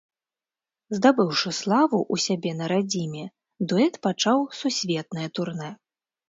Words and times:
Здабыўшы 0.99 1.49
славу 1.57 1.99
ў 2.03 2.15
сябе 2.27 2.51
на 2.61 2.65
радзіме, 2.73 3.23
дуэт 3.73 4.01
пачаў 4.09 4.39
сусветнае 4.63 5.27
турнэ. 5.39 5.71